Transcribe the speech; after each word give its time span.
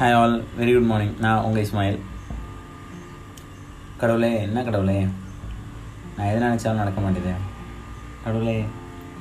Hi 0.00 0.16
all 0.16 0.34
very 0.58 0.72
good 0.74 0.88
morning 0.88 1.14
நான் 1.22 1.44
உங்கள் 1.46 1.64
இஸ்மாயில். 1.66 1.96
கடவுளே 4.00 4.28
என்ன 4.44 4.62
கடவுளே? 4.66 4.94
நான் 6.16 6.28
எது 6.32 6.42
நினச்சாலும் 6.44 6.80
நடக்க 6.80 7.00
மாட்டேது. 7.04 7.32
கடவுளே 8.24 8.54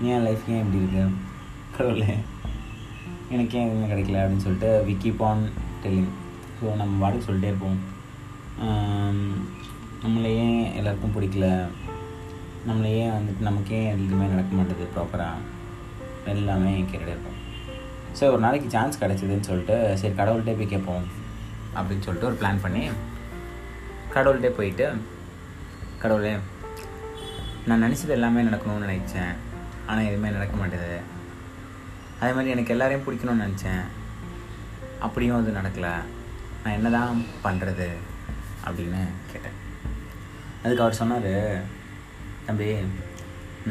ஏன் 0.10 0.24
லைஃப் 0.26 0.44
ஏன் 0.54 0.62
இப்படி 0.64 0.82
இருக்கு? 0.82 1.04
கடவுளே 1.78 2.10
எனக்கு 3.36 3.58
ஏன் 3.60 3.66
எதுவுமே 3.70 3.88
கிடைக்கல 3.94 4.22
அப்படின்னு 4.24 4.46
சொல்லிட்டு 4.46 4.70
we 4.90 4.96
keep 5.06 5.24
on 5.30 5.44
telling 5.86 6.12
so 6.60 6.76
நம்ம 6.82 7.00
பாட்டுக்கு 7.04 7.30
சொல்லிட்டே 7.30 7.52
இருப்போம். 7.52 7.80
நம்மளை 10.06 10.32
ஏன் 10.46 10.62
எல்லாருக்கும் 10.82 11.18
பிடிக்கல? 11.18 11.50
நம்மளை 12.70 12.92
ஏன் 13.02 13.18
வந்துட்டு 13.18 13.50
நமக்கே 13.50 13.82
எதுவுமே 13.96 14.32
நடக்க 14.36 14.54
மாட்டேது 14.60 14.94
ப்ராப்பராக 14.96 15.44
எல்லாமே 16.36 16.76
கேட்டுகிட்டே 16.80 17.16
இருப்போம். 17.16 17.42
சரி 18.18 18.32
ஒரு 18.34 18.42
நாளைக்கு 18.44 18.68
சான்ஸ் 18.76 19.00
கிடச்சிதுன்னு 19.02 19.48
சொல்லிட்டு 19.48 19.76
சரி 20.02 20.14
கடவுள்கிட்டே 20.20 20.54
போய் 20.60 20.72
கேட்போம் 20.72 21.04
அப்படின்னு 21.78 22.06
சொல்லிட்டு 22.06 22.30
ஒரு 22.30 22.38
பிளான் 22.40 22.64
பண்ணி 22.64 22.84
கடவுள்கிட்டே 24.14 24.52
போயிட்டு 24.60 24.86
கடவுளே 26.04 26.32
நான் 27.68 27.84
நினச்சது 27.86 28.16
எல்லாமே 28.16 28.46
நடக்கணும்னு 28.48 28.90
நினச்சேன். 28.94 29.34
ஆனால் 29.90 30.08
எதுவுமே 30.10 30.30
நடக்க 30.36 30.56
மாட்டேது 30.62 30.96
அதே 32.20 32.32
மாதிரி 32.38 32.54
எனக்கு 32.54 32.74
எல்லாரையும் 32.76 33.06
பிடிக்கணும்னு 33.08 33.46
நினச்சேன். 33.46 33.84
அப்படியும் 35.06 35.38
அது 35.40 35.58
நடக்கலை. 35.60 35.94
நான் 36.64 36.78
என்ன 36.78 36.92
தான் 36.98 37.22
பண்ணுறது 37.46 37.90
அப்படின்னு 38.68 39.02
கேட்டேன். 39.32 39.58
அதுக்கு 40.64 40.84
அவர் 40.86 41.00
சொன்னார் 41.02 41.32
தம்பி 42.48 42.72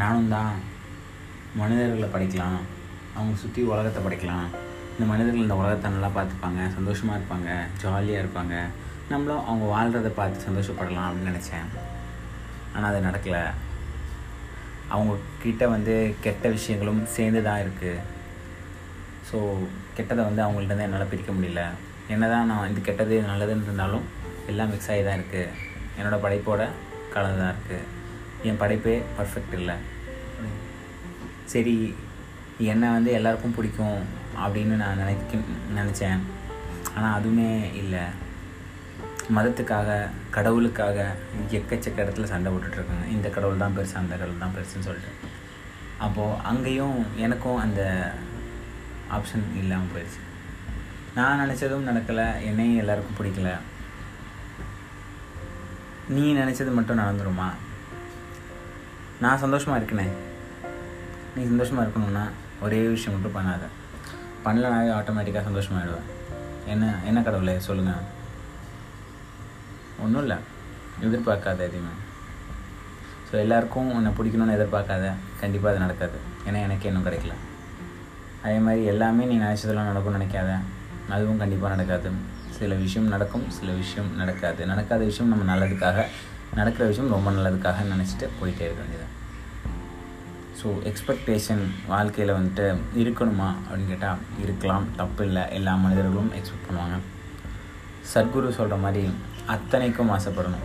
நானும் 0.03 0.33
தான் 0.37 0.55
மனிதர்களை 1.61 2.09
படிக்கலாம். 2.15 2.63
அவங்க 3.19 3.35
சுற்றி 3.43 3.61
உலகத்தை 3.73 4.01
படைக்கலாம். 4.07 4.49
இந்த 4.95 5.07
மனிதர்கள் 5.13 5.45
இந்த 5.47 5.57
உலகத்தை 5.61 5.89
நல்லா 5.95 6.11
பார்த்துப்பாங்க 6.17 6.61
சந்தோஷமாக 6.77 7.19
இருப்பாங்க 7.19 7.51
ஜாலியாக 7.83 8.23
இருப்பாங்க. 8.23 8.55
நம்மளும் 9.13 9.47
அவங்க 9.49 9.65
வாழ்கிறத 9.75 10.11
பார்த்து 10.19 10.47
சந்தோஷப்படலாம் 10.49 11.07
அப்படின்னு 11.09 11.33
நினச்சேன். 11.33 11.67
ஆனால் 12.75 12.89
அது 12.91 13.01
நடக்கலை. 13.09 13.43
அவங்க 14.95 15.13
கிட்ட 15.43 15.63
வந்து 15.75 15.95
கெட்ட 16.25 16.49
விஷயங்களும் 16.57 17.01
சேர்ந்து 17.17 17.41
தான் 17.49 17.63
இருக்குது 17.65 18.05
ஸோ 19.29 19.39
கெட்டதை 19.97 20.23
வந்து 20.29 20.43
அவங்கள்ட்ட 20.45 20.73
இருந்து 20.73 20.87
என்னால் 20.89 21.11
பிரிக்க 21.13 21.31
முடியல. 21.37 21.63
என்ன 22.15 22.25
தான் 22.33 22.51
நான் 22.51 22.71
இது 22.73 22.81
கெட்டது 22.89 23.17
நல்லதுன்னு 23.31 23.67
இருந்தாலும் 23.69 24.05
எல்லாம் 24.51 24.71
மிக்ஸ் 24.73 24.91
ஆகி 24.95 25.03
தான் 25.07 25.19
இருக்குது 25.19 25.53
என்னோடய 25.99 26.25
படைப்போட 26.25 26.63
கலந்து 27.15 27.41
தான் 27.43 27.55
இருக்குது 27.55 27.87
என் 28.49 28.61
படைப்பே 28.63 28.95
பர்ஃபெக்ட் 29.17 29.57
இல்லை. 29.61 29.77
சரி 31.53 31.75
என்னை 32.59 32.89
வந்து 32.89 33.13
எல்லாருக்கும் 33.13 33.55
பிடிக்கும் 33.55 34.03
அப்படின்னு 34.45 34.75
நான் 34.83 34.97
நினைக்க 34.97 35.39
நினச்சேன். 35.77 36.21
ஆனால் 36.95 37.23
அதுவுமே 37.23 37.75
இல்லை. 37.75 38.01
மதத்துக்காக 39.35 40.09
கடவுளுக்காக 40.31 41.17
எக்கச்சக்க 41.51 42.05
இடத்துல 42.05 42.25
சண்டை 42.25 42.53
போட்டுட்ருக்காங்க. 42.53 43.09
இந்த 43.11 43.29
கடவுள் 43.29 43.57
தான் 43.57 43.79
பெருசு 43.79 43.95
அந்த 43.95 44.17
கடவுள் 44.17 44.39
தான் 44.39 44.55
பெருசுன்னு 44.57 44.87
சொல்லிட்டு. 44.89 45.13
அப்போது 45.99 46.41
அங்கேயும் 46.43 47.07
எனக்கும் 47.17 47.57
அந்த 47.57 48.13
ஆப்ஷன் 49.13 49.57
இல்லாமல் 49.57 49.93
போயிடுச்சு. 49.95 50.23
நான் 51.15 51.49
நினச்சதும் 51.49 51.89
நடக்கலை. 51.91 52.43
என்னையும் 52.43 52.79
எல்லாருக்கும் 52.79 53.19
பிடிக்கல. 53.19 53.59
நீ 56.09 56.35
நினச்சது 56.35 56.75
மட்டும் 56.75 56.99
நடந்துருமா? 56.99 57.51
நான் 59.21 59.39
சந்தோஷமாக 59.39 59.85
இருக்கனே. 59.85 60.09
நீ 61.37 61.45
சந்தோஷமாக 61.45 61.87
இருக்கணும்னா 61.87 62.27
ஒரே 62.65 62.81
விஷயம் 62.89 63.15
மட்டும் 63.15 63.37
பண்ணாத. 63.39 63.65
பண்ணலனாவே 64.45 64.91
ஆட்டோமேட்டிக்காக 64.99 65.45
சந்தோஷமாயிடுவேன் 65.49 66.09
என்ன 66.73 66.85
என்ன 67.09 67.19
கடவுளே 67.23 67.55
சொல்லுங்கள் 67.69 68.05
ஒன்றும் 70.05 70.23
இல்லை. 70.25 70.39
எதிர்பார்க்காத 71.07 71.59
எதுவுமே 71.69 71.93
ஸோ 73.29 73.35
எல்லாருக்கும் 73.43 73.89
உன்னை 73.97 74.11
பிடிக்கணும்னு 74.19 74.57
எதிர்பார்க்காத 74.57 75.05
கண்டிப்பாக 75.41 75.71
அது 75.73 75.85
நடக்காது. 75.85 76.19
ஏன்னா 76.49 76.59
எனக்கு 76.67 76.89
இன்னும் 76.89 77.07
கிடைக்கல. 77.07 77.35
அதே 78.45 78.59
மாதிரி 78.67 78.83
எல்லாமே 78.93 79.25
நீ 79.31 79.37
நினச்சதெல்லாம் 79.45 79.91
நடக்கும்னு 79.91 80.19
நினைக்காத. 80.19 80.51
அதுவும் 81.15 81.41
கண்டிப்பாக 81.43 81.73
நடக்காது. 81.75 82.11
சில 82.59 82.75
விஷயம் 82.85 83.09
நடக்கும் 83.15 83.47
சில 83.59 83.71
விஷயம் 83.73 84.11
நடக்காது. 84.21 84.61
நடக்காத 84.67 85.01
விஷயம் 85.11 85.31
நம்ம 85.33 85.47
நல்லதுக்காக 85.53 86.07
நடக்கிற 86.55 86.85
விஷயம் 86.87 87.13
ரொம்ப 87.17 87.31
நல்லதுக்காக 87.31 87.85
நினச்சிட்டு 87.95 88.27
போயிட்டே 88.41 88.65
இருக்க 88.67 88.81
வேண்டியது 88.83 89.07
ஸோ 90.61 90.69
எக்ஸ்பெக்டேஷன் 90.91 91.63
வாழ்க்கையில் 91.93 92.35
வந்துட்டு 92.37 92.67
இருக்கணுமா 93.03 93.49
அப்படின்னு 93.67 93.91
கேட்டால் 93.93 94.23
இருக்கலாம். 94.45 94.87
தப்பு 95.01 95.23
இல்லை 95.29 95.43
எல்லா 95.57 95.73
மனிதர்களும் 95.85 96.31
எக்ஸ்பெக்ட் 96.39 96.69
பண்ணுவாங்க. 96.69 96.99
சத்குரு 98.13 98.57
சொல்கிற 98.59 98.77
மாதிரி 98.85 99.03
அத்தனைக்கும் 99.55 100.13
ஆசைப்படணும். 100.17 100.65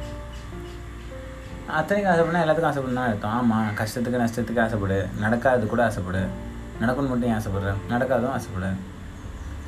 அத்தனைக்கும் 1.79 2.11
ஆசைப்படணும் 2.13 2.43
எல்லாத்துக்கும் 2.43 2.71
ஆசைப்படணும் 2.71 3.05
அர்த்தம். 3.09 3.35
ஆமாம் 3.39 3.69
கஷ்டத்துக்கு 3.81 4.23
நஷ்டத்துக்கு 4.23 4.63
ஆசைப்படு. 4.67 4.99
நடக்காது 5.25 5.67
கூட 5.73 5.83
ஆசைப்படு. 5.89 6.23
நடக்கணும் 6.81 7.11
மட்டும் 7.13 7.29
ஏன் 7.31 7.39
ஆசைப்படுறேன் 7.39 7.81
நடக்காதும் 7.93 8.35
ஆசைப்படு. 8.37 8.71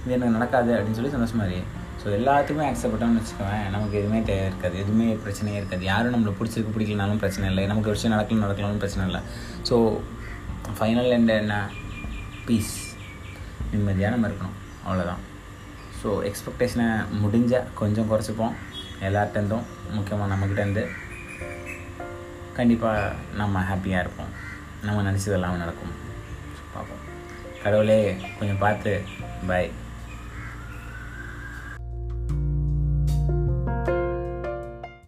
இது 0.03 0.13
எனக்கு 0.15 0.37
நடக்காது 0.37 0.71
அப்படின்னு 0.77 0.99
சொல்லி 0.99 1.15
சந்தோஷமாதிரி 1.15 1.59
ஸோ 2.03 2.09
எல்லாத்துக்குமே 2.17 2.63
ஆக்செப்ட் 2.69 2.93
பண்ணோம்னு 2.93 3.19
வச்சுக்கோவேன் 3.19 3.67
நமக்கு 3.73 3.95
எதுவுமே 3.99 4.19
தேவை 4.29 4.45
இருக்காது. 4.49 4.75
எதுவுமே 4.83 5.05
பிரச்சனையே 5.25 5.57
இருக்காது. 5.59 5.83
யாரும் 5.91 6.13
நம்மளை 6.15 6.33
பிடிச்சிருக்கு 6.39 6.73
பிடிக்கலனாலும் 6.75 7.21
பிரச்சனை 7.21 7.45
இல்லை. 7.51 7.63
நமக்கு 7.71 7.89
ஒரு 7.91 7.97
விஷயம் 7.97 8.15
நடக்கலாம் 8.15 8.45
நடக்கலாம்னு 8.45 8.81
பிரச்சனை 8.83 9.05
இல்லை. 9.09 9.21
ஸோ 9.69 9.75
ஃபைனல் 10.79 11.11
எண்ட் 11.17 11.31
என்ன? 11.41 11.57
பீஸ் 12.47 12.73
நிம்மதியாக 13.73 14.13
நம்ம 14.15 14.27
இருக்கணும். 14.29 14.57
அவ்வளோதான் 14.85 15.21
ஸோ 15.99 16.09
எக்ஸ்பெக்டேஷனை 16.29 16.87
முடிஞ்ச 17.21 17.61
கொஞ்சம் 17.81 18.09
குறைச்சிப்போம். 18.11 18.55
எல்லார்ட்டேருந்தும் 19.07 19.67
முக்கியமாக 19.95 20.27
நம்மக்கிட்டேருந்து 20.33 20.83
கண்டிப்பாக 22.57 23.13
நம்ம 23.41 23.61
ஹாப்பியாக 23.69 24.03
இருப்போம். 24.05 24.33
நம்ம 24.87 25.03
நினச்சதெல்லாம் 25.09 25.63
நடக்கும். 25.63 25.93
பார்ப்போம். 26.73 27.01
கடவுளே 27.63 27.97
கொஞ்சம் 28.39 28.61
பார்த்து 28.65 28.91
பை 29.49 29.63